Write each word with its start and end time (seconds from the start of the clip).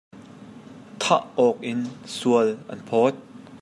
Thah 0.97 1.27
awk 1.43 1.59
in 1.71 1.81
sual 2.07 2.57
an 2.69 2.79
phawt. 2.87 3.15